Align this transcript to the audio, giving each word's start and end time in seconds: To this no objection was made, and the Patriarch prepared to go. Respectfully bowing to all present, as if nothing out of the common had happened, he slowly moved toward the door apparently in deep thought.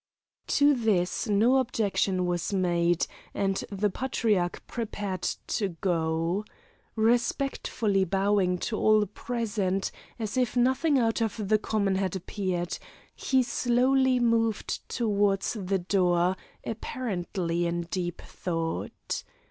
To 0.47 0.73
this 0.73 1.27
no 1.29 1.57
objection 1.57 2.25
was 2.25 2.51
made, 2.51 3.05
and 3.35 3.63
the 3.69 3.91
Patriarch 3.91 4.65
prepared 4.65 5.21
to 5.45 5.69
go. 5.79 6.43
Respectfully 6.95 8.03
bowing 8.03 8.57
to 8.65 8.77
all 8.79 9.05
present, 9.05 9.91
as 10.17 10.37
if 10.37 10.57
nothing 10.57 10.97
out 10.97 11.21
of 11.21 11.49
the 11.49 11.59
common 11.59 11.97
had 11.97 12.15
happened, 12.15 12.79
he 13.15 13.43
slowly 13.43 14.19
moved 14.19 14.89
toward 14.89 15.43
the 15.43 15.77
door 15.77 16.35
apparently 16.65 17.67
in 17.67 17.81
deep 17.81 18.21
thought. 18.23 19.23